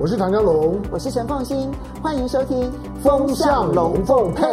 [0.00, 2.70] 我是唐江龙，我是陈凤新，欢迎收听
[3.02, 4.44] 《风向龙凤配》。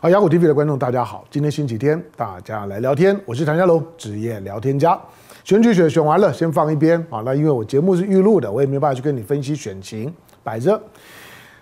[0.00, 3.20] 好，雅虎 TV 的观众大家好，今天星期天，大家来聊天。
[3.26, 4.98] 我是唐家龙，职业聊天家。
[5.44, 6.98] 选举选选完了，先放一边。
[7.10, 10.10] 啊，那因为我节目是预录的，我也没办法去跟你分析选情，
[10.42, 10.80] 摆着。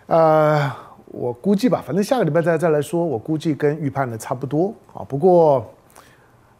[0.07, 0.71] 呃，
[1.07, 4.73] 我估计吧，反正下个礼拜再再来说，我估计跟预判的差不多。
[4.95, 5.67] 啊，不过。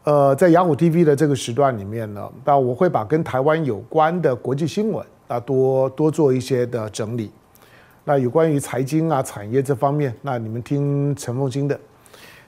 [0.03, 7.31] 呃，在雅虎 TV 的这个时段里面呢，那我会把跟台湾有关的国际新闻啊多多做一些的整理。
[8.03, 11.79] 那有关于财经啊、产业这方面，那你们听陈凤馨的。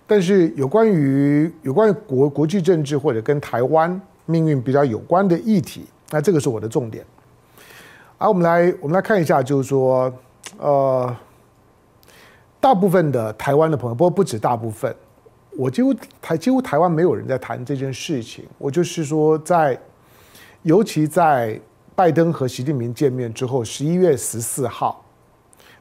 [0.05, 7.05] 但是有关于有关于国国际政治或者跟台湾命运比较有关的议题，那这个是我的重点。
[8.17, 10.11] 啊，我们来我们来看一下，就是说，
[10.57, 11.15] 呃，
[12.59, 14.93] 大部分的台湾的朋友，不过不止大部分。
[15.57, 18.45] 我几乎台几乎台湾没有人在谈这件事情。
[18.57, 19.79] 我就是说，在
[20.63, 21.59] 尤其在
[22.01, 25.05] 拜登和习近平见面之后，十一月十四号，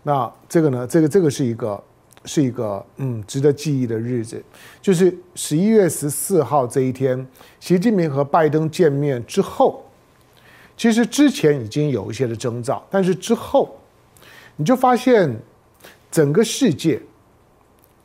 [0.02, 1.82] 那这个呢，这个这个是一个
[2.26, 4.44] 是一个嗯值得记忆的日子，
[4.82, 7.26] 就是十一月十四号这一天，
[7.58, 9.82] 习近平和拜登见面之后，
[10.76, 13.74] 其实之前已经有一些的征兆，但是之后
[14.56, 15.34] 你就发现
[16.10, 17.00] 整个世界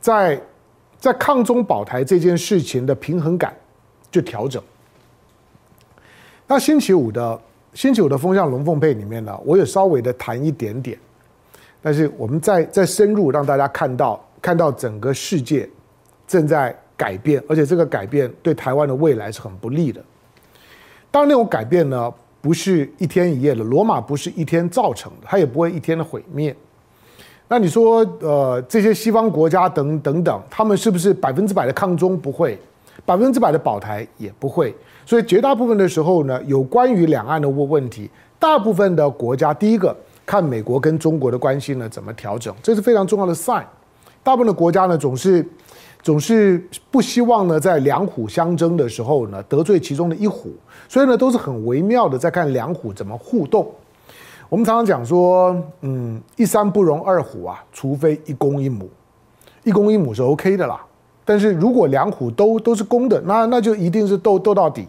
[0.00, 0.40] 在。
[0.98, 3.54] 在抗中保台这件事情的平衡感
[4.10, 4.60] 就调整。
[6.46, 7.38] 那星期五的
[7.76, 10.98] 星期五的风向龙凤配里面呢，我也稍微的谈一点点，
[11.82, 15.68] 但是我们再再深入让大家看到看到整个世界
[16.26, 20.02] 正在改变，而且这个改变对台湾的未来是很不利的。
[21.10, 22.10] 当然，那种改变呢，
[22.40, 26.56] 不是一天一夜的，罗马不是一天造成的，它也不会一天的毁灭。
[27.46, 32.18] 那你说，呃，这些西方国家等等等，他们是不是百分之百的抗中？
[32.18, 32.58] 不会，
[33.04, 34.74] 百分之百的保台也不会。
[35.04, 43.64] 所以绝大部分的时候呢，有关于两岸的问问题，大部分的国家第一个看美国跟中国的关系呢怎么调整，这是非常重要的 sign。
[44.22, 45.46] 大部分的国家呢总是
[46.02, 50.52] 总是不希望呢在两虎相争的时候呢得罪其中的一虎，
[50.88, 53.68] 所以呢都是很微妙的在看两虎怎么互动。
[54.48, 58.88] 我们常常讲说，嗯，一山不容二虎啊，除非一公一母，
[59.64, 60.80] 一公一母是 OK 的啦。
[61.26, 64.86] 但是如果两虎都都是公的，那那就一定是斗斗到底。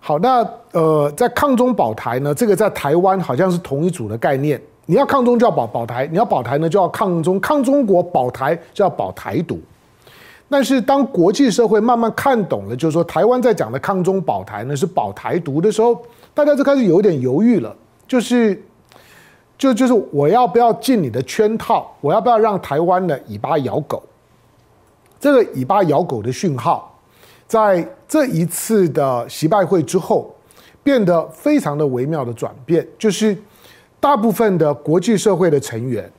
[0.00, 4.60] 好，那呃，在抗中保台呢，这个在台湾好像是同一组的概念。
[4.86, 9.60] 你要抗中就要保保台，你要保台呢就要抗中，抗中国保台就要保台独。
[10.48, 16.00] 但是当国际社会慢慢看懂了，就是说台湾在讲的抗中保台呢是保台独的时候，
[16.32, 17.74] 大家就开始有点犹豫了。
[18.06, 18.62] 就是，
[19.58, 21.92] 就就是我要不要进你的圈套？
[22.00, 24.00] 我要不要让台湾的尾巴咬狗？
[25.18, 26.98] 这个尾巴咬狗的讯号，
[27.46, 30.34] 在这一次的习拜会之后，
[30.82, 32.86] 变得非常的微妙的转变。
[32.98, 33.36] 就是
[33.98, 36.10] 大部分的国际社会的成员，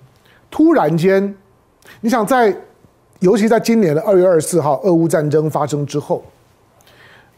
[0.49, 1.35] 突然间，
[2.01, 2.55] 你想在，
[3.19, 6.23] 尤其在今年的二月二十四号，俄乌战争发生之后，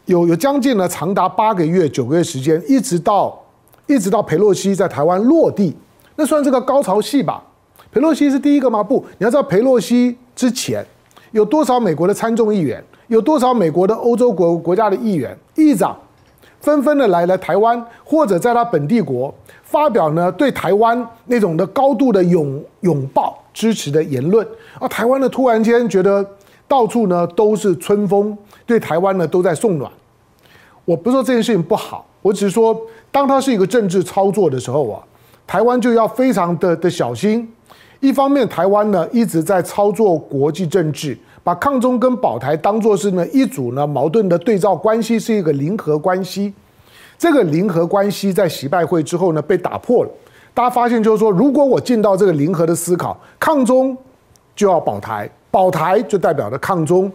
[0.06, 3.38] 有有将近了长达八个月、九个月时间，一直到。
[3.86, 5.76] 一直到佩洛西在台湾落地，
[6.14, 7.42] 那算是个高潮戏吧？
[7.90, 8.84] 佩洛西是第一个吗？
[8.84, 10.86] 不，你要知道佩洛西之前
[11.32, 15.96] 有多少美国的参众议员，有多少美国的欧洲国国家的议员、议长，
[16.60, 19.32] 纷纷的来了台湾，或者在他本地国
[19.62, 24.46] 发表呢对台湾那种的高度的拥拥抱支持的言论
[24.78, 26.24] 啊，台湾呢突然间觉得
[26.66, 28.36] 到处呢都是春风，
[28.66, 29.90] 对台湾呢都在送暖。
[30.84, 32.78] 我不是说这件事情不好，我只是说。
[33.12, 35.02] 当它是一个政治操作的时候啊，
[35.44, 37.52] 台湾就要非常的的小心。
[38.00, 46.52] 一方面，台湾呢一直在操作国际政治，把抗中跟保台当作是呢一组呢矛盾的对照关系，是一个零和关系。
[47.18, 50.10] 这个零和关系在习拜会之后呢被打破了。
[50.54, 53.96] 大家发现就是说，如果我进到这个零和的思考，抗中
[54.56, 57.12] 就要保台，保台就代表着抗中，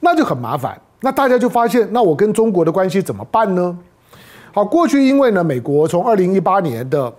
[0.00, 0.78] 那就很麻烦。
[1.00, 3.76] 那大家就发现，那我跟中国的关系怎么办呢？
[4.52, 7.12] 好，过去因为呢，美国从二零一八年的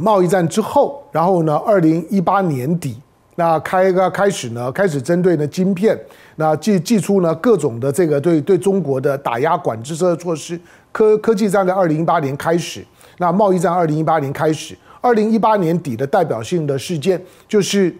[0.00, 2.96] 贸易战之后，然后呢，二零一八年底，
[3.34, 5.98] 那开个开始呢，开始针对呢晶片，
[6.36, 10.60] 那祭祭出呢各种的这个对对中国的打压管制的措施，
[10.92, 12.84] 科科技战在二零一八年开始，
[13.18, 17.94] 那贸易战二零一八年开始，二零一八年底的代表性的事件就是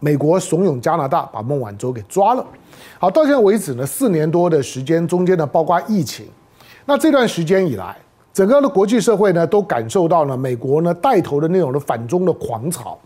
[0.00, 2.46] 美国怂恿加拿大把孟晚舟给抓了。
[2.98, 6.26] 好，到现在为止呢，四年多的时间，中间呢包括疫情。
[6.84, 7.96] 那这段时间以来，
[8.36, 12.98] 整个的国际社会呢，都感受到了美国呢带头的那种的反中的狂潮，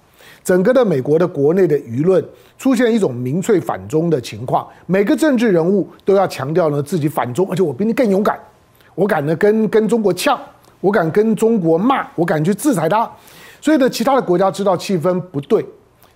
[0.43, 2.21] 整个的美国的国内的舆论
[2.59, 8.37] 出现一种民粹反中的情况，每个政治人物都要强调呢自己反中，而且我比你更勇敢，
[8.97, 10.37] 我敢呢跟跟中国呛，
[10.81, 13.09] 我敢跟中国骂，我敢去制裁他。
[13.61, 15.65] 所以呢，其他的国家知道气氛不对，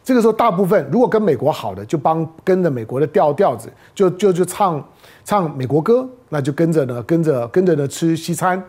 [0.05, 4.87] 这个时候大部分如果跟美国好的，就帮跟着美国的调调子，就就就唱
[5.25, 8.63] 唱美国歌，那就跟着呢，跟着跟着呢吃西餐。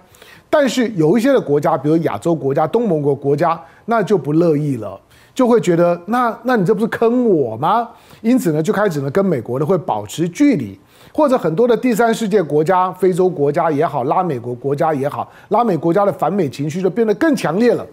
[0.50, 4.98] 但是有一些的国家，比如亚洲国家、东盟国国家，那就不乐意了，
[5.34, 7.90] 就会觉得那那你这不是坑我吗？
[8.22, 10.80] 因此呢，就开始呢跟美国呢会保持距离，
[11.14, 17.86] 或者很多的第三世界国家、非洲国家也好、拉美国国家也好，拉美国家的反美情绪就变得更强烈了。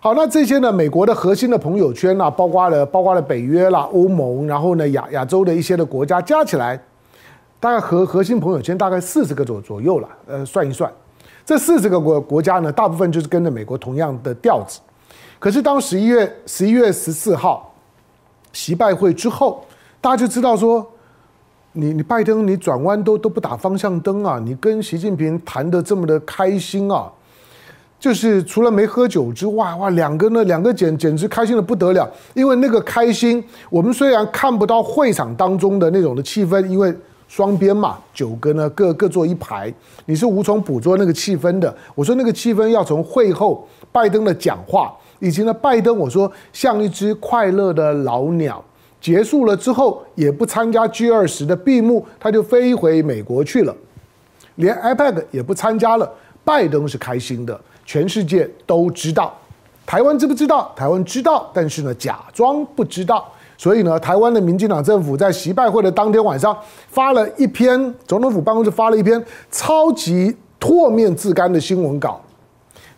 [0.00, 6.80] 好，那这些呢，美国的核心的朋友圈啊，包括了包括了北约啦、欧盟，然后呢亚亚洲的一些的国家加起来，
[7.58, 10.08] 大概核核心朋友圈大概四十个左左右了。
[10.28, 10.88] 呃，算一算。
[11.44, 14.78] 这四十个国国家呢，大部分就是跟着美国同样的调子。
[15.40, 17.74] 可是当十一月十一月十四号
[18.52, 19.64] 习拜会之后，
[20.00, 20.86] 大家就知道说，
[21.72, 27.10] 你你拜登你转弯都都不打方向灯啊，你跟习近平谈得这么的开心啊，
[27.98, 32.08] 就是除了没喝酒之外，哇，两个呢两个简简直开心的不得了。
[32.34, 36.94] 因为那个开心，我们虽然看不到会场当中的那种的气氛，因为。
[37.28, 39.70] 双边嘛，九个呢各各坐一排，
[40.06, 41.76] 你是无从捕捉那个气氛的。
[41.94, 48.64] 我说那个气氛要从会后拜登的讲话，以及呢拜登我说像一只快乐的老鸟，
[48.98, 53.76] 结束了之后也不参加 G 二十的闭幕，他就飞回美国去了，
[54.54, 56.10] 连 APEC 也不参加了。
[56.42, 59.32] 拜登是开心的，全世界都知道。
[59.86, 60.70] 台湾知不知道？
[60.76, 63.26] 台湾知道，但是呢假装不知道。
[63.56, 66.54] 所以呢，台湾的民进党政府在习拜会的当天晚上
[66.90, 72.20] 发了一篇，总统府办公室发了一篇超级唾面自干的新闻稿，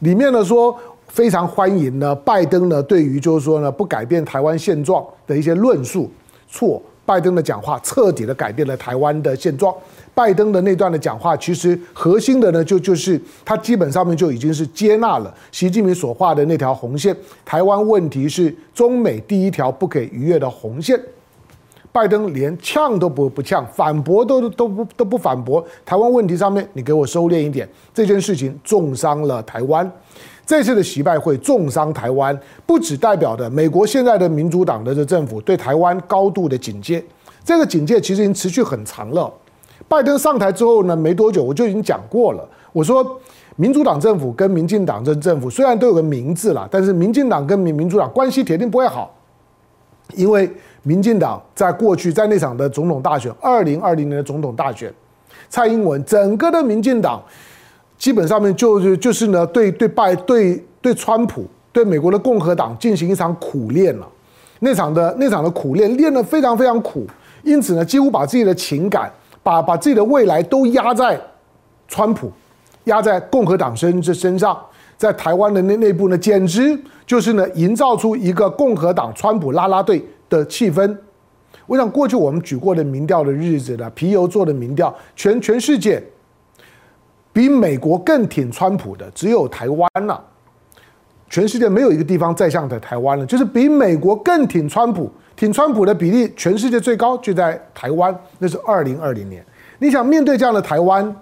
[0.01, 0.77] 里面呢说
[1.07, 6.11] 非常欢迎呢拜登呢对于就是说呢不改变台湾现状的一些论述，
[6.49, 6.83] 错。
[7.05, 9.75] 拜登的讲话彻底的改变了台湾的现状。
[10.15, 17.17] 拜登的那段的讲话，其实核心的呢，就就是他基本上面就已经是接纳了习近平所画的那条红线。
[17.45, 21.01] 台湾问题是中美第一条不可以逾越的红线。
[21.93, 25.65] 拜登连呛都不不呛，反驳都都不都不反驳。
[25.85, 27.69] 台湾问题上面，你给我收敛一点。
[27.93, 29.91] 这件事情重伤了台湾。
[30.51, 32.37] 这次的习拜会重伤台湾，
[32.67, 37.01] 不只代表的美国现在的民主党的这政府对台湾高度的警戒，
[37.45, 39.33] 这个警戒其实已经持续很长了。
[39.87, 43.21] 拜登上台之后呢，没多久我就已经讲过了，我说
[43.55, 49.15] 民主党政府跟民进党这政府虽然都有个名字啦，但是民进党跟民民主党关系铁定不会好，
[50.17, 50.51] 因为
[50.83, 54.93] 民进党在过去在那场的总统大选，二零二零年的总统大选，
[55.49, 57.23] 蔡英文整个的民进党。
[58.01, 64.09] 基本上面就是就是呢，对对拜对对川普对美国的共和党进行一场苦练了，
[64.61, 67.07] 那场的那场的苦练练得非常非常苦，
[67.43, 69.13] 因此呢，几乎把自己的情感，
[69.43, 71.21] 把把自己的未来都压在
[71.89, 72.33] 川普，
[72.85, 74.59] 压在共和党身这身上，
[74.97, 76.77] 在台湾的内内部呢，简直
[77.07, 80.97] 就是呢，营造出一个共和党川普拉拉队的气氛。
[81.67, 86.03] 我想过去我们举过的民调的日子呢，皮尤做的民调，全全世界。
[87.33, 90.23] 比美国更挺川普的只有台湾了，
[91.29, 99.45] 全世界没有一个地方再像在台湾了，就是比美国更挺川普，挺川普的比例全世界最高就在台湾，那是二零二零年。
[99.79, 101.15] 你想面对这样的台湾，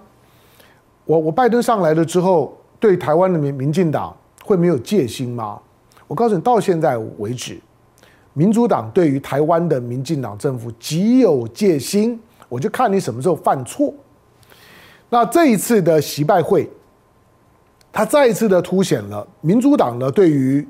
[1.05, 5.59] 我我拜登上来了之后，对台湾的民民进党会没有戒心吗？
[6.07, 7.59] 我告诉你，到现在为止，
[8.33, 13.93] 民主党对于台湾的民进党政府极有戒心，我就看你什么时候犯错。
[15.09, 16.69] 那这一次的习拜会，
[17.91, 20.65] 他再一次的凸显了民主党呢对于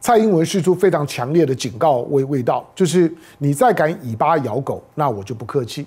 [0.00, 5.84] 蔡英文释出非常强烈的警告味味道，就是你再敢尾巴咬狗，那我就不客气。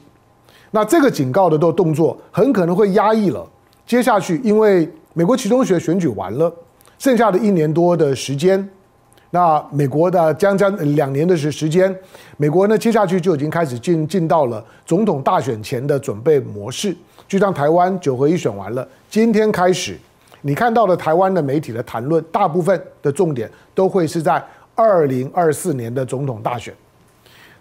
[0.71, 3.47] 那这个警告的动动作很可能会压抑了
[3.85, 6.53] 接下去，因为美国期中选选举完了，
[6.99, 8.69] 剩下的一年多的时间，
[9.31, 11.95] 那美国的将将两年的时时间，
[12.37, 16.95] 美国呢接下去就已经开始进进到了总统大选前的准备模式。
[17.27, 19.97] 就像台湾九合一选完了，今天开始，
[20.41, 24.43] 你看到的台湾的媒体的谈论，大部分的重点都会是在
[24.75, 26.73] 二零二四年的总统大选。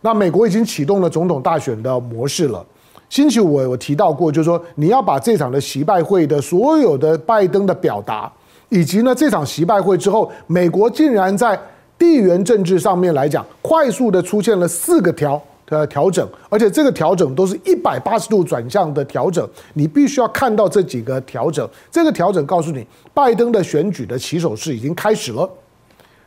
[0.00, 2.64] 那美国已经启动了总统大选的模式了。
[3.09, 8.31] 星期五我提到过，就是说你要把这场的习拜会的所有的拜登的表达，
[8.69, 11.59] 以及呢这场习拜会之后，美国竟然在
[11.99, 15.40] 地缘政治上面来讲，快速的出现了四个条。
[15.79, 21.69] 的调整，而且这个调整都是一百八十度转向的调整，你必须要看到这几个调整。
[21.91, 25.49] 这个调整告诉你，拜登的选举的起手式已经开始了，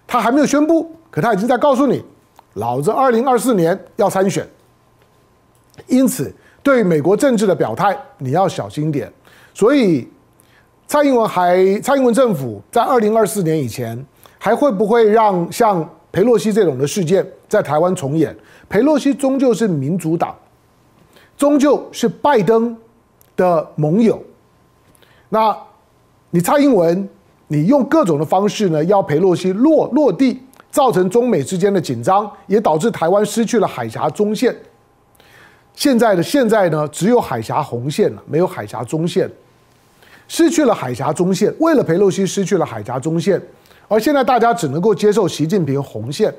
[0.08, 2.04] 他还没有宣布，可他已经在告诉你，
[2.54, 4.48] 老子二零二四年要参选。
[5.88, 6.34] 因此，
[6.64, 9.12] 对美国政治的表态，你要小心点。
[9.54, 10.08] 所以，
[10.88, 14.06] 蔡英文还蔡英文政府在二零二四年以前
[14.38, 18.34] 还会不会让像裴洛西这种的事件在台湾重演？
[18.69, 20.34] 裴洛西终究是民主党，
[21.38, 22.74] 终究是拜登
[23.36, 24.24] 的盟友。
[25.27, 25.53] 那
[26.29, 27.10] 你蔡英文，
[27.50, 30.41] 你用各种的方式呢，要裴洛西落落地，
[30.72, 34.55] 造成中美之间的紧张，也导致台湾失去了海峡中线。
[35.74, 39.29] 现在的现在呢，只有海峡红线了，没有海峡中线。
[40.29, 43.41] 失去了海峡中线，为了裴洛西失去了海峡中线，
[43.88, 46.34] 而现在大家只能够接受习近平红线。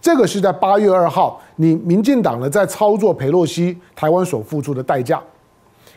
[0.00, 5.22] 这个是在八月二号，你民进党呢在操作裴洛西，台湾所付出的代价。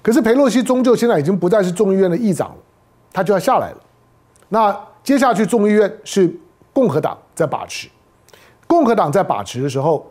[0.03, 2.55] 可是裴洛西终究现在已经不再是众议院的议长了，
[3.11, 3.77] 他就要下来了。
[4.49, 6.31] 那接下去众议院是
[6.71, 7.87] 共和党在把持，
[8.67, 10.05] 共和党在把持的时候，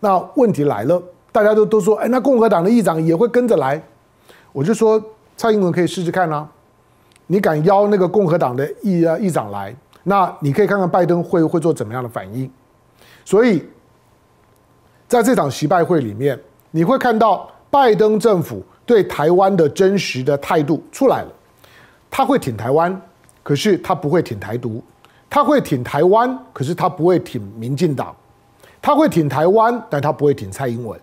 [0.00, 1.02] 那问题来了。
[1.30, 3.78] 大家都都说，哎，那共和党的议长也会跟着来，
[4.52, 4.98] 我就说
[5.36, 6.48] 蔡英文可以试试看啊，
[7.26, 9.76] 你敢邀那个共和党的议啊议长来，
[10.08, 12.48] 那你可以看看拜登会会做怎么样的反应。
[13.24, 13.60] 所以，
[15.08, 16.38] 在这场习拜会里面，
[16.70, 21.32] 你会看到拜登政府对台湾的真实的态度出来了，
[22.08, 23.02] 他会挺台湾，
[23.42, 24.80] 可是他不会挺台独；
[25.28, 28.14] 他会挺台湾，可是他不会挺民进党；
[28.80, 30.96] 他会挺台湾，但他不会挺蔡英文。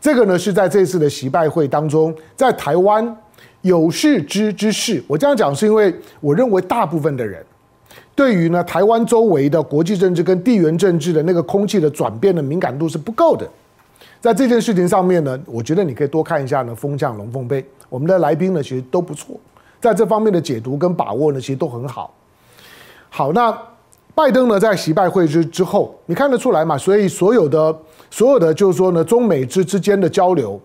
[0.00, 3.16] 这个呢，是在这次的习拜会当中，在台湾
[3.62, 7.44] 有识之之士，我这样讲是因为我认为大部分的人
[8.14, 13.48] 对于呢台湾周围的国际政治跟地缘政治的那个空气的转变的敏感度是不够的。
[14.20, 19.38] 在这件事情上面呢，我觉得你可以多看一下呢风向龙凤杯，我们的来宾呢其实都不错，
[19.80, 22.14] 在这方面的解读跟把握呢其实都很好。
[23.10, 23.56] 好，那
[24.14, 26.78] 拜登呢在习拜会之之后，你看得出来嘛？
[26.78, 27.76] 所以所有的。
[28.10, 30.60] 所有的就是说呢，中美之之间的交流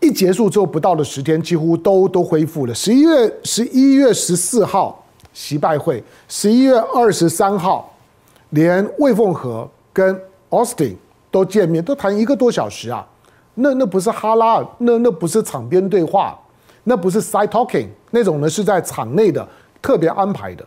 [0.00, 2.74] 一结束之后，不到的十天，几乎都都恢复了。
[2.74, 5.02] 十一月十一月十四号
[5.34, 7.92] 习拜会，十一月二十三号，
[8.50, 10.94] 连魏凤和跟 Austin
[11.30, 13.06] 都见面，都谈一个多小时啊。
[13.52, 16.38] 那那不是哈拉，那那不是场边对话，
[16.84, 19.46] 那不是 side talking，那种呢是在场内的
[19.82, 20.64] 特别安排的。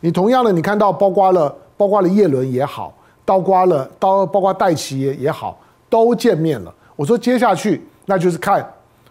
[0.00, 2.94] 你同样的，你看到包括了包括了叶伦也好。
[3.24, 5.58] 包括了，包包括戴奇也也好，
[5.90, 6.72] 都见面了。
[6.94, 8.64] 我说接下去那就是看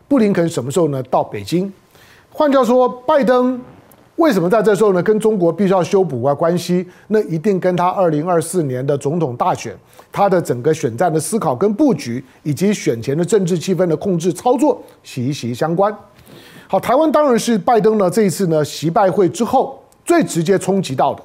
[0.07, 1.69] 布林肯什么时候呢到北京。
[2.31, 3.59] 换句话说，拜登
[4.17, 6.87] 为什么在这时候呢跟中国必须要修补啊关系？
[7.07, 9.75] 那一定跟他二零二四年的总统大选，
[10.11, 15.93] 他的整个选战的思考跟布局，以及选前的政治气氛的控制操作息息相关。
[16.67, 21.21] 好，台湾当然是拜登呢这一次呢习拜会之后最直接冲击到的，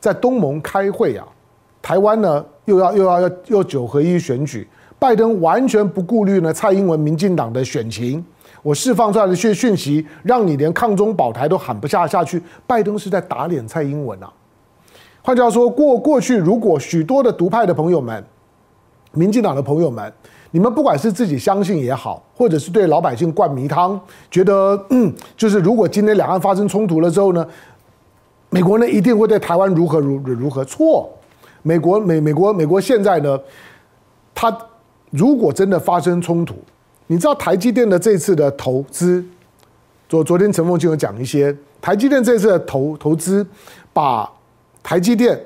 [0.00, 1.24] 在东盟开会啊。
[1.80, 4.66] 台湾呢，又要又要要又九合一选举，
[4.98, 8.24] 拜登完全不顾虑呢蔡英文民进党的选情，
[8.64, 12.42] 我释放出来的讯讯息，让你连抗中保台都喊不下下去。
[12.66, 14.32] 拜登是在打脸蔡英文啊！
[15.22, 18.24] 换句话说，过过去如果许多的独派的朋友们、
[19.12, 20.10] 民进党的朋友们，
[20.50, 27.46] 你们不管是自己相信也好，或者是对老百姓灌迷汤，觉得嗯，就是如果今天两岸发生冲突了之后呢，
[28.48, 31.10] 美国呢一定会对台湾如何如如何错。
[31.62, 33.38] 美国美美国美国现在呢，
[34.34, 34.56] 他
[35.10, 36.54] 如果真的发生冲突，
[37.06, 39.24] 你知道台积电的这次的投资，
[40.08, 43.46] 昨昨天陈凤就有讲一些，台积电这次的投投资，
[43.92, 44.30] 把
[44.82, 45.38] 台积电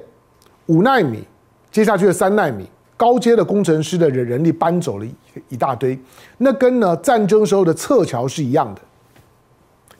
[0.66, 1.24] 五纳米
[1.70, 2.64] 接下去的三纳米
[2.96, 5.14] 高阶的工程师的人人力搬走了一
[5.48, 5.98] 一大堆，
[6.36, 8.80] 那跟呢战争时候的撤侨是一样的，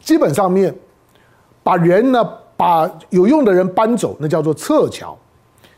[0.01, 0.75] 基本上面
[1.63, 2.25] 把人呢
[2.57, 5.17] 把有用的人搬走，那叫做撤侨。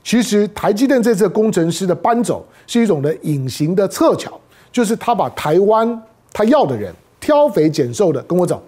[0.02, 4.40] 其实台积电这次工程师的搬走是一种的隐形的撤侨，
[4.72, 8.62] 就是他把台湾他要的人挑肥拣瘦的跟我走，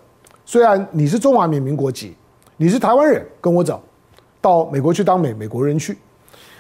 [0.45, 2.15] 虽然你是中华民民国籍，
[2.57, 3.81] 你是台湾人，跟我走
[4.41, 5.97] 到美国去当美美国人去。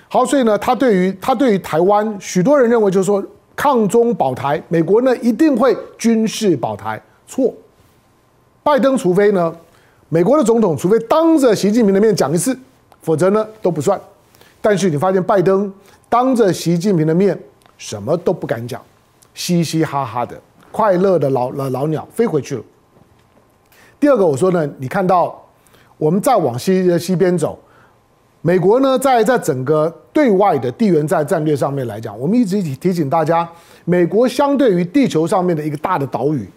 [0.08, 3.24] 好，所以呢，他对于他对于台湾，许多人认为就是说
[3.56, 7.52] 抗中保台，美国呢一定会军事保台，错。
[8.62, 9.54] 拜登除非呢，
[10.08, 12.56] 美国的总统除非当着习近平的面讲一次，
[13.00, 14.00] 否则呢都不算。
[14.60, 15.72] 但是你发现拜登
[16.08, 17.36] 当着习近平的面
[17.76, 18.80] 什么都不敢讲，
[19.34, 22.62] 嘻嘻哈哈的，快乐的老老老鸟飞回去了。
[23.98, 25.40] 第二个我说呢，你看到
[25.96, 27.58] 我们再往西西边走，
[28.40, 33.48] 美国呢在在整个对外的地缘战战略上面来讲，我们一直提提醒大家，
[33.84, 36.48] 美国相对于地球上面的一个大的岛屿，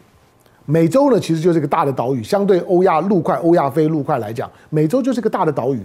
[0.65, 5.82] 美洲呢其实就是一个大的岛屿，相对欧亚陆块、欧亚非陆块来讲，美洲就是一个大的岛屿。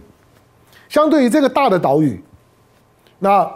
[0.88, 2.20] 相对于这个大的岛屿，
[3.20, 3.49] 那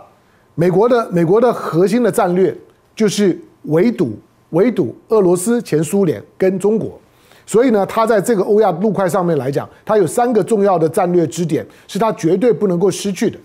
[0.55, 2.57] 美国的美国的核心的战略
[2.95, 4.19] 就是围堵
[4.51, 6.99] 围堵俄罗斯、前苏联跟中国，
[7.45, 13.39] 所以呢，它在这个欧亚陆块上面来讲，它有三个重要的战略支点，是它绝对不能够失去的。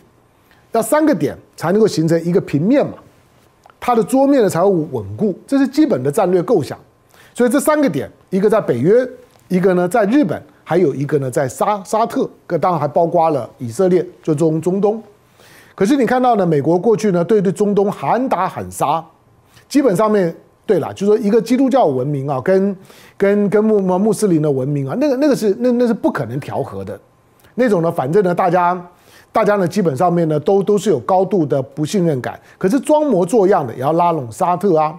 [0.72, 2.94] 要三个点才能够形成一个平面嘛，
[3.79, 6.77] 它的桌面呢才会稳固，这是基本的战略构想。
[7.34, 9.08] 所以这三个点，一个在北约，
[9.48, 15.01] 一个呢在日本，还有一个呢在沙沙特，这当然还包括了以色列，就中中东。
[15.74, 19.03] 可是你看到呢，美国过去呢对对中东喊打喊杀，
[19.70, 20.36] 基本上面
[20.66, 22.76] 对了，就说一个基督教文明啊，跟
[23.16, 27.00] 跟跟穆穆斯林的文明啊，那个那个是那那是不可能调和的，
[27.56, 28.86] 那种呢，反正呢大家。
[29.32, 32.38] 大家呢，基本上面呢，都都是有高度的不信任感。
[32.58, 34.92] 可是装模作样的也要拉拢沙特啊。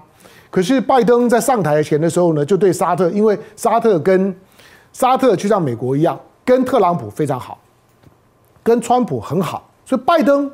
[0.53, 4.33] 可是拜登在上台前的时候呢，就对沙特，因为沙特跟
[4.93, 7.59] 沙特就像美国一样，跟特朗普非常好，
[8.63, 10.49] 跟川普很好，所以拜登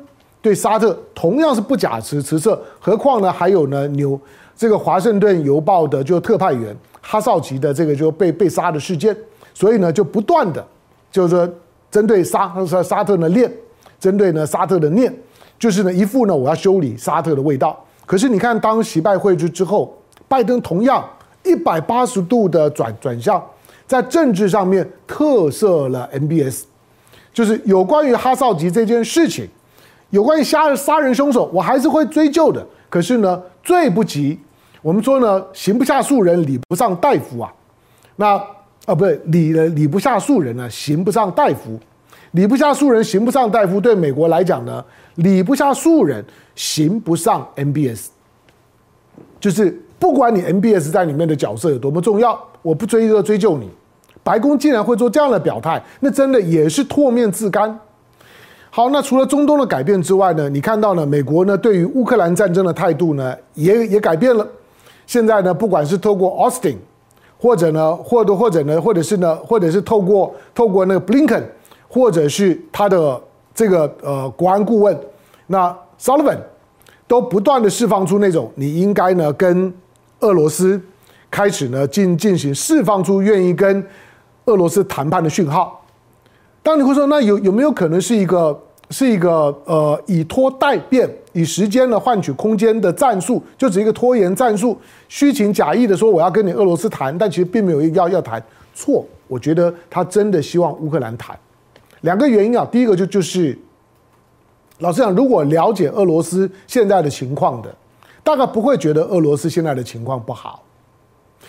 [0.47, 2.57] 对沙特同样是不假辞辞色。
[2.79, 4.17] 何况呢，还有呢，纽
[4.55, 9.13] 这个华盛顿邮报的就特派员哈绍吉的这个就被被杀的事件，
[9.53, 10.65] 所以呢，就不断的
[11.11, 11.49] 就是说
[11.91, 13.51] 针对沙沙沙特呢练。
[13.99, 15.13] 针对呢沙特的念，
[15.59, 17.83] 就是呢一副呢我要修理沙特的味道。
[18.05, 19.93] 可是你看，当习拜会之之后，
[20.29, 21.03] 拜登同样
[21.43, 23.43] 一百八十度的转转向，
[23.85, 26.61] 在政治上面特赦了 MBS，
[27.33, 29.49] 就是有关于哈绍吉这件事情，
[30.09, 32.65] 有关于杀杀人凶手，我还是会追究的。
[32.89, 34.39] 可是呢，罪不及，
[34.81, 37.53] 我们说呢，刑不下庶人，礼不上大夫啊。
[38.15, 38.35] 那
[38.85, 41.77] 啊，不对，礼礼不下庶人呢，刑不上大夫。
[42.31, 43.81] 礼不下庶人，刑不上大夫。
[43.81, 44.83] 对美国来讲呢，
[45.15, 46.23] 礼不下庶人，
[46.55, 48.07] 刑不上 MBS。
[49.39, 53.69] 就是不管你 MBS 在里面的角色有多么重要，我不追究追究你。
[54.23, 57.79] 白宫竟然会做这样的表态，那真的也是唾面自干。
[58.77, 64.47] 好，那除了中东的改变之外呢，你看到呢，美国呢对于乌克兰战争的态度呢，也也改变了。
[65.07, 66.75] 现在呢，不管是透过 Austin，
[67.39, 71.41] 或者呢，或者或者呢，或者是呢，或者是透过透过那个 Blinken。
[71.89, 73.19] 或者是他的
[73.55, 74.95] 这个呃国安顾问，
[75.47, 76.37] 那 Sullivan
[77.07, 79.73] 都不断的释放出那种你应该呢跟
[80.19, 80.79] 俄罗斯
[81.31, 83.83] 开始呢进进行释放出愿意跟
[84.45, 85.83] 俄罗斯谈判的讯号。
[86.61, 94.77] 当你会说，那有有没有可能是一个是一个呃以拖代变，以时间呢换取空间的战术，就只一个拖延战术，
[95.09, 98.41] 虚情假意的说我要跟你俄罗斯谈，但其实并没有要要谈。
[98.73, 101.37] 错，我觉得他真的希望乌克兰谈。
[102.01, 103.57] 两个原因啊，第一个就就是，
[104.79, 107.75] 老实讲，如果了解俄罗斯现在的情况的，
[108.23, 110.63] 大概不会觉得俄罗斯现在的情况不好。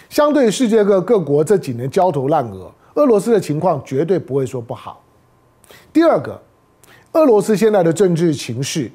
[0.09, 5.03] 相对世界各各国这几年焦头烂额，俄罗斯的情况绝对不会说不好。
[5.93, 6.41] 第二个，
[7.13, 8.91] 俄罗斯现在的政治情势，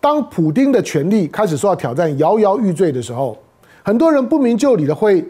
[0.00, 3.36] 当普丁的权力开始受到挑战、摇摇欲坠的时候，
[3.82, 5.24] 很多人不明就里的会。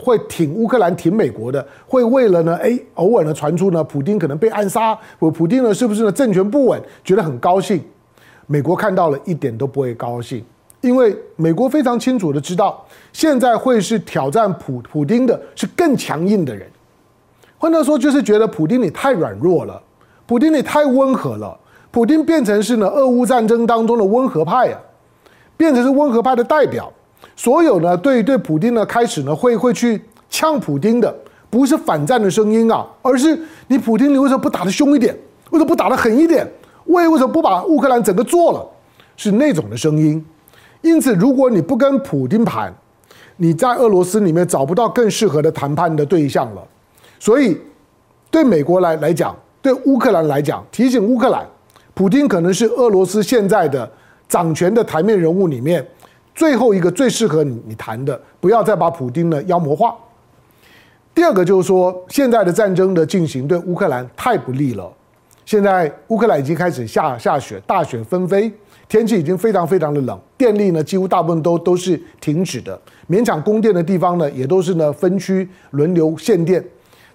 [0.00, 7.82] 会挺乌克兰、挺美国的，会为了呢，哎，偶尔呢传出呢，普丁可能被暗杀，我普丁呢是不是呢政权不稳，觉得很高兴。
[8.46, 10.44] 美国看到了一点都不会高兴，
[10.82, 16.64] 因为美国非常清楚的知道，现在会是挑战普普丁的是更强硬的人。
[17.58, 19.82] 换句话说，就是觉得普丁你太软弱了，
[20.28, 21.58] 普丁你太温和了，
[21.90, 24.78] 普丁变成是呢俄乌战争当中的温和派啊，
[25.56, 26.92] 变成是温和派的代表。
[27.34, 31.12] 所有呢，对对普丁呢，开始呢会会去呛普丁的，
[31.48, 35.16] 不是反战的声音啊，而是你普丁，你为什么不打得凶一点？
[35.48, 36.46] 为什么不打得狠一点？
[36.84, 38.62] 为为什么不把乌克兰整个做了？
[39.16, 40.22] 是那种的声音。
[40.82, 42.70] 因此，如果你不跟普丁谈，
[43.38, 46.62] 你在俄罗斯里面找不到更适合的谈判的对象了。
[47.18, 47.58] 所以，
[48.30, 51.46] 对美国来来讲，对乌克兰来讲，提醒乌克兰，
[51.94, 53.90] 普京可能是俄罗斯现在的
[54.28, 55.86] 掌权的台面人物里面。
[56.34, 59.96] 最后一个最适合你你谈的，不要再把普京呢妖魔化。
[61.12, 64.88] 第二个就是说，现在的战争的进行对乌克兰太不利了。
[65.44, 68.52] 现在乌克兰已经开始下下雪，大雪纷飞，
[68.88, 76.64] 天气已经非常非常的冷，电力呢几乎大部分都都是停止的，勉强供电的地方呢也都是呢分区轮流限电。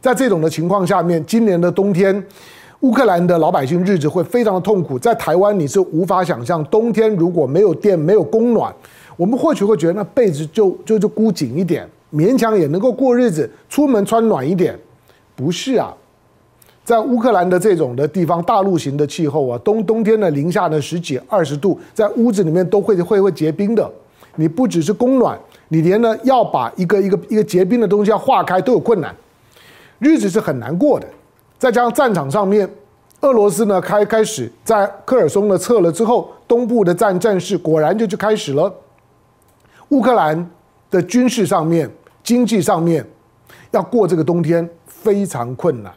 [0.03, 2.13] 在这种的情况下面，今年的冬天，
[2.81, 4.99] 乌克兰的老百姓日子会非常的痛苦。
[4.99, 8.69] 在台湾你是无法想象，冬天如果没有电、没有供暖。
[9.15, 14.77] 我们或许会觉得那被子就就就箍紧一点，勉强也能够过日子，出门穿暖一点，
[15.37, 15.93] 不是啊，
[16.83, 23.89] 在乌克兰的这种的地方，大陆型的气候啊，冬冬天的零下呢十几二十度，在屋子里面都会会会结冰的。
[24.35, 25.39] 你不只是供暖，
[25.69, 29.15] 你连呢要把一个一个一个结冰的东西要化开都有困难，
[29.99, 31.07] 日子是很难过的。
[31.57, 32.69] 再加上战场上面，
[33.21, 38.73] 俄罗斯呢开开始在科尔松呢撤了之后，东部的战战事果然就就开始了。
[39.89, 40.49] 乌克兰
[40.89, 41.89] 的军事上面、
[42.23, 43.05] 经济上面，
[43.71, 45.91] 要过这个冬天非常困难。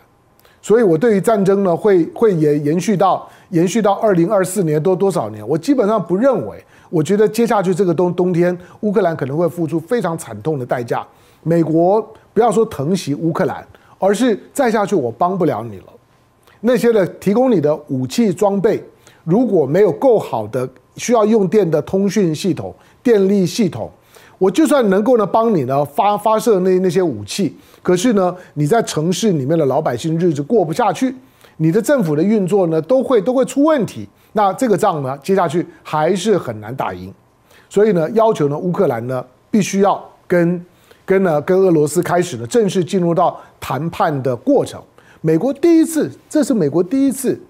[0.60, 6.62] 所以，我对于战争呢，会会延延续到延续到二零二四年多多少年，我基本上不认为。
[6.88, 11.04] 我觉得接下去这个冬冬天，乌克兰可能会付出非常惨痛的代价。
[11.42, 12.00] 美国
[12.32, 13.66] 不要说疼惜乌克兰，
[13.98, 15.84] 而是再下去我帮不了你了。
[16.60, 18.82] 那些的提供你的武器装备，
[19.24, 23.90] 如果没有够好的需要用电的通讯系统、电力系统，
[24.38, 31.14] 我就算能够呢帮你呢发发射那那些武器，可是呢你在城市里面的老百姓日子过不下去，
[31.58, 34.08] 你的政府的运作呢都会都会出问题。
[34.32, 37.12] 那这个仗呢接下去还是很难打赢，
[37.68, 40.64] 所以呢要求呢乌克兰呢必须要跟
[41.06, 44.78] 跟呢跟俄罗斯开始呢正式进入到谈判的过程。
[45.22, 47.40] 美国第一次，这是美国第一次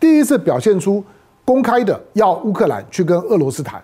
[0.00, 1.04] 第一次表现出
[1.44, 3.82] 公开的要乌克兰去跟俄罗斯谈。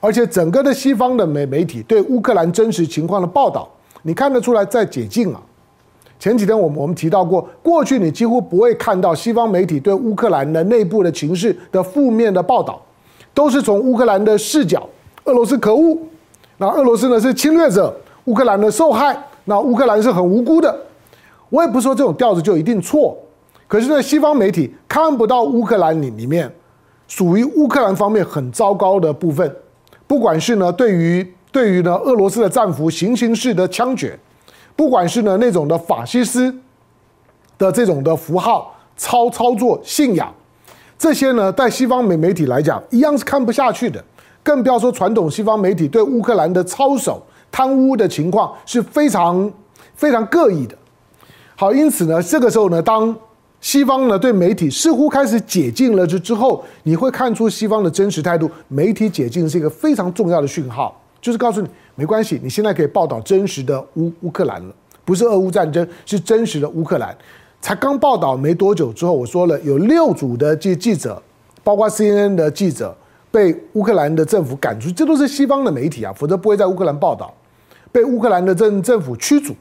[0.00, 3.68] 而且整个的西方的媒媒体对乌克兰真实情况的报道，
[4.02, 5.40] 你看得出来在解禁啊。
[6.18, 12.80] 前几天我们我们提到过，过去你几乎不会看到西方媒体对乌克兰的内部的情势的负面的报道，
[13.34, 14.88] 都是从乌克兰的视角，
[15.24, 15.98] 俄罗斯可恶，
[16.56, 17.94] 那俄罗斯呢是侵略者，
[18.30, 19.16] 乌克兰的受害，
[19.46, 20.72] 那乌克兰是很无辜的。
[21.48, 23.18] 我也不说这种调子就一定错，
[23.66, 26.48] 可是呢，西方媒体看不到乌克兰里里面
[27.08, 29.56] 属于乌克兰方面很糟糕的部分。
[30.06, 34.16] 不管是呢，对于对于呢，俄罗斯的战俘行刑式的枪决，
[34.76, 36.54] 不管是呢那种的法西斯
[37.58, 40.32] 的这种的符号操操作信仰，
[40.96, 44.00] 这些呢，在西方媒媒体来讲，一样是看不下去的。
[44.42, 49.50] 更不要说传统西方媒体对乌克兰的操守、贪污的情况是非常
[49.94, 50.76] 非常各异的。
[51.56, 53.14] 好，因此呢，这个时候呢，当
[53.60, 58.50] 西方呢对媒体似乎开始解禁了之之后，你会看出西方的真实态度。
[58.68, 67.14] 媒体解禁是一个非常重要的讯号，就是告诉你没关系，你现在可以报道真实的乌乌克兰了，不是俄乌战争，是真实的乌克兰。
[67.60, 71.22] 才刚报道没多久之后，我说了有六组的记记者，
[71.62, 72.96] 包括 CNN 的记者
[73.30, 77.30] 被乌克兰的政府赶出，这都是西方的媒体啊，否则不会在乌克兰报道，
[77.92, 79.54] 被乌克兰的政政府驱逐。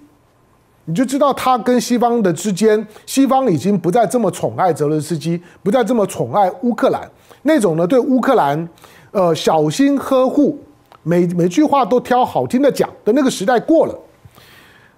[0.85, 7.07] 你就知道他跟西方的之间，西方已经不再这么宠爱泽伦斯基，不再这么宠爱乌克兰，
[7.43, 8.67] 那种呢对乌克兰，
[9.11, 10.57] 呃小心呵护，
[11.03, 13.95] 每每句话都挑好听的讲的那个时代过了。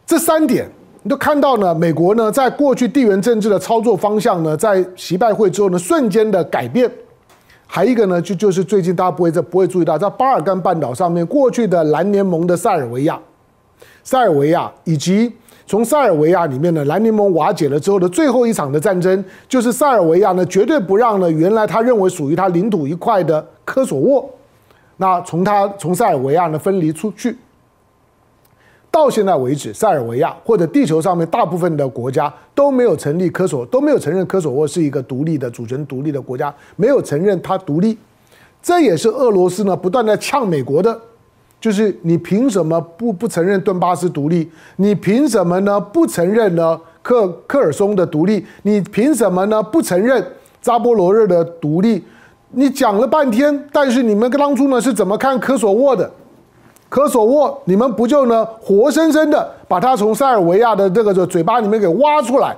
[0.06, 0.70] 这三点
[1.04, 6.90] 你都看到呢，美国呢在过去地缘政治的操作方向呢，在习拜会之后呢瞬间的改变。
[7.74, 13.18] 还一个呢就就是最近大家不会在不会注意到，在巴尔干半岛上面过去的蓝联盟的塞尔维亚，
[14.04, 15.32] 塞尔维亚以及。
[15.68, 24.30] 从塞尔维亚里面的，蓝联盟瓦解了之后的最后一场的战争，就是塞尔维亚呢绝对不让呢原来他认为属于他领土一块的科索沃，
[24.98, 27.38] 那从他从塞尔维亚呢分离出去。
[28.92, 37.98] 到现在为止，塞尔维亚或者地球上面大部分的国家都没有成立科索，都没有承认科索沃是一个独立的主权独立的国家，没有承认它独立。
[38.62, 41.00] 这也是俄罗斯呢不断在呛美国的。
[41.60, 44.52] 就是你凭什么不不承认顿巴斯独立？
[44.76, 48.46] 你凭什么呢不承认呢克克尔松的独立？
[48.64, 50.26] 你凭什么呢不承认
[50.60, 52.04] 扎波罗热的独立？
[52.50, 56.12] 你讲了半天，但是你们当初呢是怎么看科索沃的？
[56.92, 62.54] 科索沃你们不就呢活生生的把它从塞尔维亚的这个嘴巴里面给挖出来，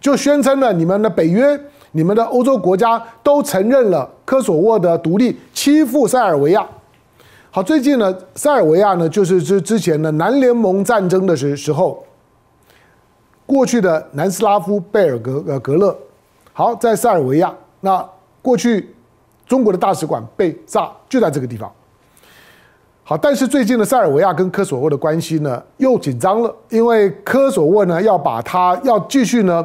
[0.00, 1.56] 就宣称了你们的北约、
[1.92, 6.66] 你们的欧洲国家都承认了科索沃的独立，欺负塞尔维亚。
[7.52, 12.04] 好，最近呢，塞尔维亚呢，就是之之前的南联盟战争的时时候，
[13.46, 15.96] 过去的南斯拉夫贝尔格呃格勒，
[16.52, 18.04] 好，在塞尔维亚，那
[18.42, 18.92] 过去
[19.46, 21.72] 中国的大使馆被炸，就在这个地方。
[23.08, 29.64] 好，但是最近的塞尔维亚跟科索沃的关系呢又紧张了，因为科索沃呢要把它要继续呢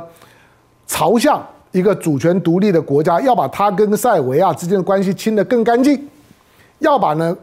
[0.86, 6.08] 朝向一个主权独立的国家，要把它跟塞尔维亚之间的关系清得更干净，
[6.78, 7.36] 要把呢。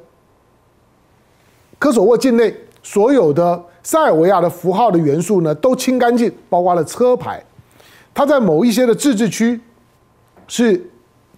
[1.81, 7.43] 科索沃境内所有的塞尔维亚的符号的元素呢，都清干净，包括了车牌。
[8.15, 9.61] 它在某一些的自治区
[10.47, 10.81] 是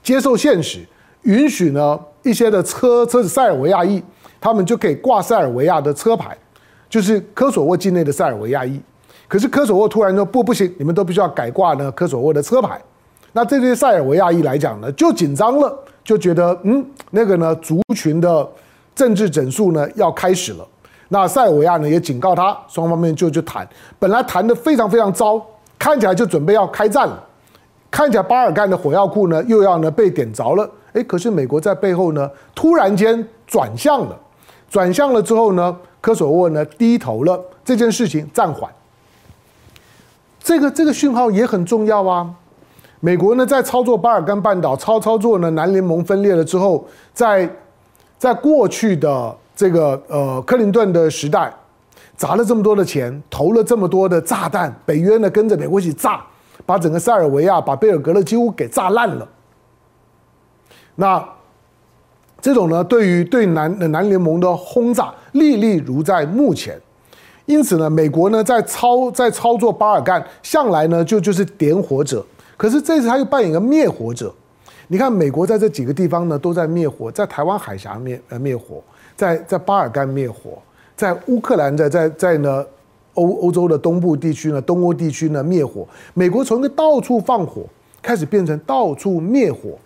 [0.02, 0.80] 接受现实，
[1.22, 4.02] 允许呢一些的车车子塞尔维亚裔，
[4.40, 6.36] 他们就可以挂塞尔维亚的车牌，
[6.88, 8.80] 就是科索沃境内的塞尔维亚裔。
[9.28, 12.80] 可是科索沃突然说不不行，你们都必须要改挂呢科索沃的车牌。
[13.32, 18.48] 那这对塞尔维亚裔来讲呢，就紧张了，就觉得嗯那个呢族群的。
[18.92, 20.66] 政治整肃呢要开始了，
[21.08, 23.66] 那塞尔维亚呢也警告他，双方面就就谈，
[23.98, 25.40] 本来谈得非常非常糟，
[25.78, 27.24] 看起来就准备要开战了，
[27.90, 34.18] 看起来巴尔干的火药库呢又要呢被点着了，诶，可是美国在背后呢突然间转向了，
[34.70, 38.72] 转向了之后呢，科索沃呢低头了，这件事情暂缓。
[40.42, 42.32] 这个这个讯号也很重要啊。
[43.00, 47.50] 美国呢在操作巴尔干半岛，操操作呢南联盟分裂了之后，在
[48.16, 51.52] 在过去的这个呃克林顿的时代，
[52.16, 56.22] 砸了这么多的钱，投了这么多的炸弹，北约呢跟着美国一起炸，
[56.64, 59.26] 把整个塞尔维亚、把贝尔格勒几乎给炸烂了。
[60.94, 61.26] 那
[62.40, 66.80] 这种呢，对于对南南联盟的轰炸历历如在目前。
[67.46, 72.24] 因此呢，美国呢在操在操作巴尔干，向来呢就就是点火者，
[72.56, 74.32] 可是这次他又扮演个灭火者。
[74.86, 78.82] 你看，美国在这几个地方呢都在灭火，在台湾海峡灭呃灭火，
[79.16, 80.58] 在在巴尔干灭火。
[80.96, 82.64] 在乌克兰在在在呢
[83.14, 87.62] 欧欧洲的东部地区呢，东欧地区呢灭火，美国从一个到处放火
[88.00, 89.78] 开始变成到处灭火。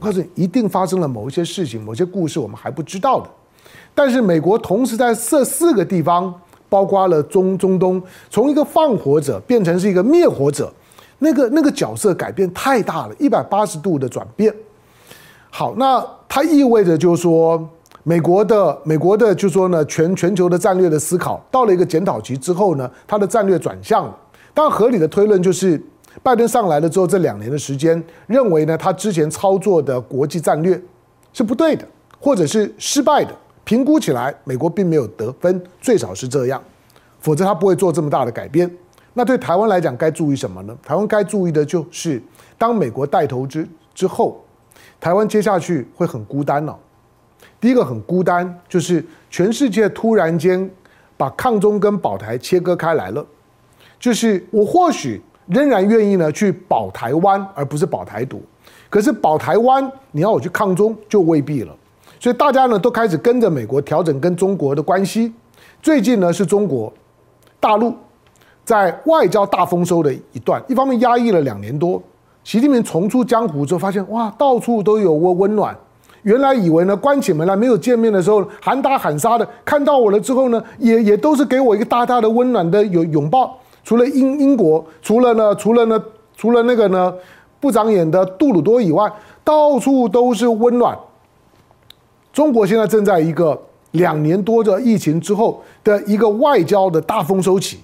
[0.00, 3.28] 告诉你，一定发生了某一些事情，某些故事我们还不知道的。
[3.94, 6.34] 但是美国同时在这四个地方，
[6.68, 10.72] 包括了中中东，从一个放火者变成是一个灭火者，
[11.18, 14.54] 那个那个角色改变太大了，一百八十度的转变。
[15.50, 17.68] 好，那它意味着就是说。
[18.02, 24.16] 美国的美国的就是说呢，全全球的战略的思考到了一个检讨期之后呢，它的战略转向了。
[24.54, 25.80] 当然，合理的推论就是，
[26.22, 30.80] 拜登上来了之后，这两年的时间，认为呢，他之前操作的国际战略
[31.32, 31.86] 是不对的，
[32.20, 33.34] 或者是失败的。
[33.64, 36.60] 评估起来，美国并没有得分，最少是这样，
[37.20, 38.68] 否则他不会做这么大的改变。
[39.14, 40.76] 那对台湾来讲，该注意什么呢？
[40.82, 42.20] 台湾该注意的就是，
[42.58, 44.44] 当美国带头之之后，
[44.98, 46.76] 台湾接下去会很孤单了。
[47.60, 50.68] 第一个很孤单，就是全世界突然间
[51.16, 53.24] 把抗中跟保台切割开来了。
[53.98, 58.42] 就是我或许仍然愿意呢去保台湾，而不是保台独。
[58.88, 61.76] 可是保台湾，你要我去抗中就未必了。
[62.18, 65.32] 所以大家呢都开始跟着美国调整跟中国的关系。
[65.82, 66.92] 最近呢是中国
[67.58, 67.94] 大陆
[68.64, 72.02] 在外交大丰收的一段，一方面压抑了两年多，
[72.44, 75.76] 习近平重出江湖之后，发现哇，到处都有温温暖。
[76.22, 83.58] 原来以为呢，关起门来没有见面的时候喊打喊杀的，看到我了之后呢，也也都是给我一个大大的温暖的拥拥抱。
[83.82, 86.02] 除了英英国，除了呢，除了呢，
[86.36, 87.12] 除了那个呢
[87.58, 89.10] 不长眼的杜鲁多以外，
[89.42, 90.98] 到处都是温暖。
[92.32, 93.60] 中国现在正在一个
[93.92, 97.80] 两年多的疫情之后的一个外交的大丰收期。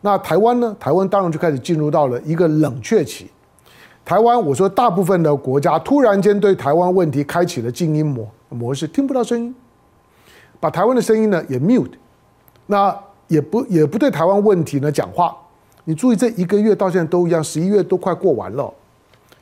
[0.00, 0.76] 那台湾呢？
[0.78, 3.30] 台湾当然就开始进入到了一个冷却期。
[4.04, 9.54] 台湾，我说大部分的国家突然间对台湾问题开启了静音模模式，听不到声音，
[10.60, 11.92] 把台湾的声音呢也 mute，
[12.66, 12.94] 那
[13.28, 15.36] 也不也不对台湾问题呢讲话。
[15.84, 18.72] 你注意这一个月到现在都一样，十一月都快过完了，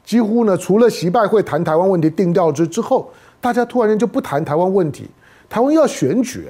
[0.04, 3.08] 几乎呢除了习拜会谈台湾问题定调之之后，
[3.40, 5.08] 大家突然间就不谈台湾问题，
[5.48, 6.48] 台湾要选举。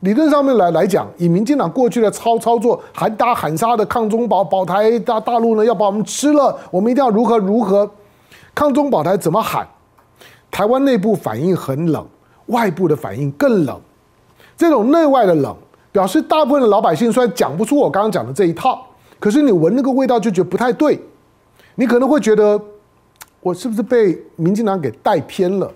[0.00, 7.88] 理论上面来来讲，以民进党过去的操操作，喊打喊杀的抗中保保台，大大陆呢要把我们吃了，我们一定要如何如何，
[8.52, 9.66] 抗中保台怎么喊？
[10.50, 12.04] 台湾内部反应很冷，
[12.46, 13.80] 外部的反应更冷。
[14.56, 15.56] 这种内外的冷，
[15.92, 18.84] 表示大部分的老百姓虽然讲不出我刚刚讲的这一套，
[19.20, 20.98] 可是你闻那个味道就觉得不太对，
[21.74, 22.60] 你可能会觉得，
[23.40, 25.70] 我是不是被民进党给带偏了？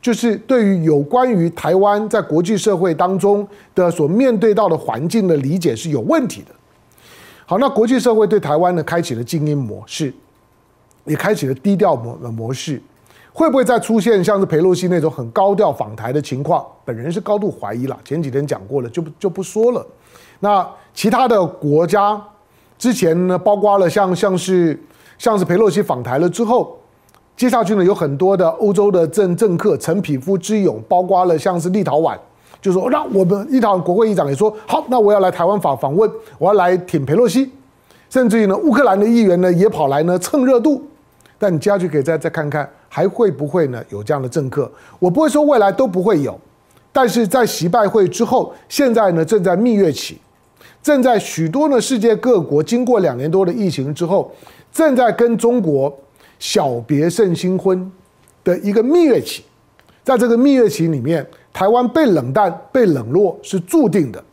[0.00, 6.54] 就是对于有关于台湾在国际社会当中的所面对到的环境的理解是有问题的。
[7.44, 10.10] 好，那国际社会对台湾呢开启了静音模式，
[11.04, 12.80] 也开启了低调模的模式，
[13.32, 16.64] 会不会再出现像是佩洛西那种很高调访台的情况？
[16.84, 17.98] 本人是高度怀疑了。
[18.04, 19.86] 前几天讲过了，就不就不说了。
[20.40, 22.20] 那其他的国家
[22.78, 24.78] 之前呢，包括了像像是
[25.18, 26.76] 像是佩洛西访台了之后。
[27.36, 32.14] 接下去呢，有很多的欧洲的政政客陈匹夫之勇，包括了像是立陶宛，
[32.60, 37.50] 就说让我们立陶宛国会议长也说好，那我要来台湾访访问，我要来挺佩洛西，
[38.10, 40.82] 甚至于呢，乌克兰的议员呢也跑来呢蹭热度。
[41.38, 44.70] 但你接下去可以再再看看，还会不会呢有这样的政客？
[44.98, 46.38] 我不会说未来都不会有，
[46.92, 50.18] 但是在习拜会之后，现在呢正在蜜月期，
[50.82, 54.30] 正在许多呢世界各国经过两年多的疫情之后，
[54.70, 55.90] 正在跟中国。
[56.38, 57.92] 小别胜新婚
[58.42, 59.44] 的一个蜜月期，
[60.02, 64.24] 在这个蜜月期里面，台湾被冷淡、被冷落是注定的。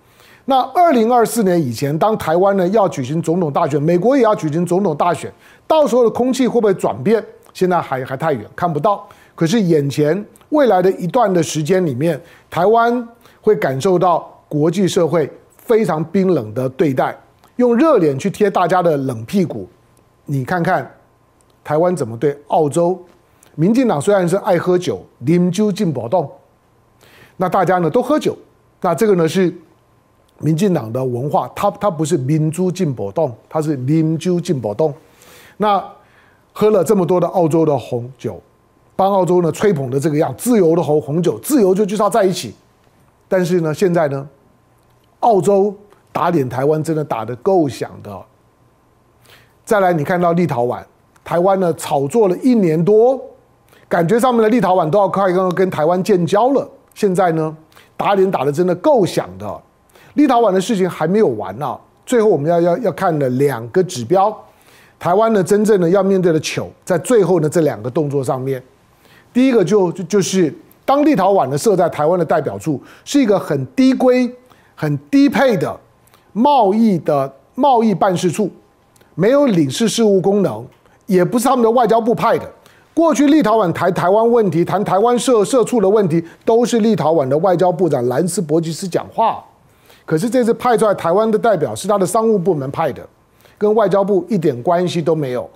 [0.45, 5.29] 那二零二四年以前，当台湾呢要举行总统大选，美国也要举行总统大选，
[5.67, 7.21] 到时候的空气会不会转变？
[7.57, 9.03] 现在还还太远，看不到。
[9.33, 13.07] 可是眼前未来的一段的时间里面，台湾
[13.41, 17.17] 会感受到国际社会非常冰冷的对待，
[17.55, 19.67] 用热脸去贴大家的冷屁股。
[20.25, 20.87] 你看看。
[21.63, 22.97] 台湾怎么对澳洲？
[23.55, 26.31] 民进党虽然是爱喝酒，啉酒进宝洞，
[27.35, 28.37] 那大家呢都喝酒，
[28.79, 29.53] 那这个呢是
[30.39, 34.93] 民进党的文化，它它不是民主进宝洞，它是民主进宝洞。
[35.57, 35.83] 那
[36.59, 38.41] 喝了这么多的澳洲的红酒，
[38.95, 42.51] 帮澳洲呢吹捧的这个样，自由的红红酒，自由就就是要在一起。
[43.27, 44.27] 但是呢，现在呢，
[45.19, 45.71] 澳洲
[46.11, 48.19] 打脸台湾真的打得够响的。
[49.63, 50.83] 再来，你看到立陶宛，
[51.23, 53.21] 台湾呢炒作了一年多，
[53.87, 56.67] 感觉上面的立陶宛都要快跟跟台湾建交了。
[56.95, 57.55] 现在呢，
[57.95, 59.61] 打脸打得真的够响的。
[60.15, 64.35] 立陶宛的事情还没有完呢，最后我们要要要看的两个指标，
[64.99, 68.61] 台湾呢真正的要面对的糗，在最后呢这两个动作上面，
[69.33, 70.53] 第一个就就就是。
[70.87, 74.33] 当立陶宛呢设在台湾的代表处，是一个很低规、
[74.73, 75.77] 很低配的
[76.31, 78.49] 贸易的贸易办事处，
[79.13, 80.65] 没有领事事务功能，
[81.07, 82.49] 也不是他们的外交部派的。
[82.93, 89.43] 过去立陶宛谈台湾问题、谈台湾社社处的问题，都是立陶宛的外交部长兰斯伯吉斯讲话。
[90.05, 93.05] 可是这次派出来台湾的代表是他的商务部门派的，
[93.57, 95.49] 跟外交部一点关系都没有。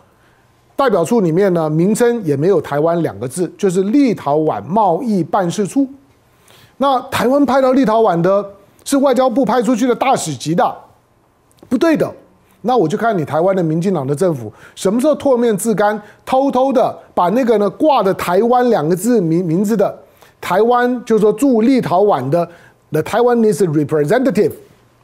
[0.76, 5.88] 代表处里面呢，名称也没有“台湾”两个字，就是立陶宛贸易办事处。
[6.78, 8.44] 那台湾派到立陶宛的
[8.84, 10.76] 是外交部派出去的大使级的，
[11.70, 12.12] 不对的。
[12.64, 19.96] 那我就看你台湾的民进党的政府什么时候唾面自干，偷偷的把那个呢挂的“台湾”两个字名名字的
[20.40, 22.48] 台湾，就是说驻立陶宛的
[22.92, 24.54] The Taiwanese Representative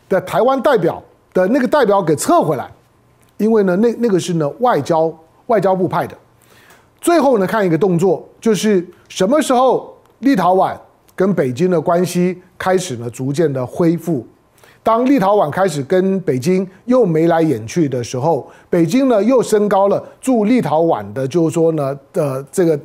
[0.09, 1.01] 的台湾代表
[1.33, 2.67] 的那个代表给撤回来，
[3.37, 5.13] 因为呢，那那个是呢外交。
[5.47, 6.13] 外交部派的，
[6.99, 10.77] 最后呢，看一个动作，就是什么时候立陶宛
[11.15, 14.27] 跟北京的关系开始呢逐渐的恢复。
[14.83, 22.77] 当立陶宛开始跟北京又眉来眼去的时候，北京呢又升高了驻立陶宛的，就是说呢的这个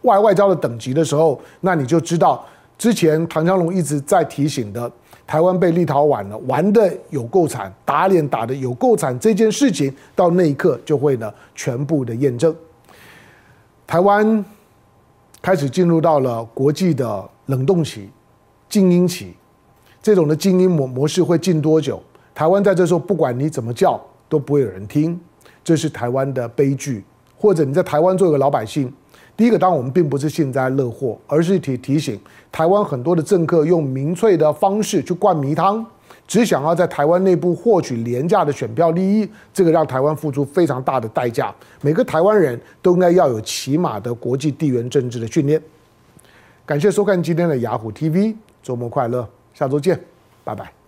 [0.00, 2.44] 外外交的等级的时候，那你就知道
[2.76, 4.90] 之前唐江龙一直在提醒的。
[5.32, 12.54] 台湾被立陶宛了玩的有够惨，打脸打的有够惨，这件事情到那一刻就会呢全部的验证。
[13.86, 14.44] 台湾
[15.40, 18.10] 开始进入到了国际的冷冻期、
[18.68, 19.32] 静音期，
[20.02, 21.98] 这种的静音模模式会静多久？
[22.34, 25.18] 台湾在这时候不管你怎么叫都不会有人听，
[25.64, 27.02] 这是台湾的悲剧。
[27.38, 28.92] 或者你在台湾做一个老百姓。
[29.42, 32.16] 第一个，当然我们并不是幸灾乐祸，而是提提醒
[32.52, 35.84] 台湾很多的政客用民粹的方式去灌迷汤，
[36.28, 41.52] 只想要在台湾内部获取廉价的选票利益，这个让台湾付出非常大的代价。
[41.80, 45.60] 每个台湾人都应该要有起码的国际地缘政治的训练。
[46.64, 49.98] 感谢收看今天的雅虎 TV，周末快乐，下周见，
[50.44, 50.81] 拜拜。